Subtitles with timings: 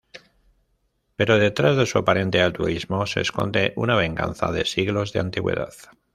[1.15, 5.73] Pero detrás de su aparente altruismo se esconde una venganza de siglos de antigüedad.